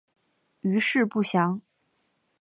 [0.61, 1.61] 余事不详。